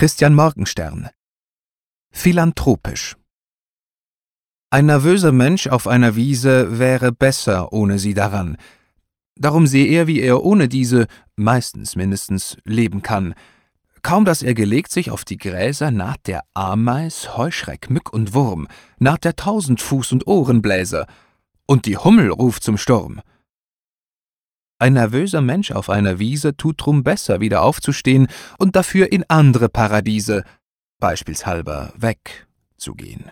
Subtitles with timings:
[0.00, 1.10] Christian Morgenstern
[2.10, 3.16] Philanthropisch
[4.70, 8.56] Ein nervöser Mensch auf einer Wiese wäre besser ohne sie daran.
[9.36, 11.06] Darum sehe er, wie er ohne diese,
[11.36, 13.34] meistens mindestens, leben kann.
[14.00, 18.68] Kaum dass er gelegt sich auf die Gräser, naht der Ameis, Heuschreck, Mück und Wurm,
[18.98, 21.06] naht der Tausendfuß und Ohrenbläser,
[21.66, 23.20] und die Hummel ruft zum Sturm.
[24.80, 29.68] Ein nervöser Mensch auf einer Wiese tut drum besser, wieder aufzustehen und dafür in andere
[29.68, 30.42] Paradiese,
[30.98, 32.46] beispielshalber weg,
[32.78, 33.30] zu gehen.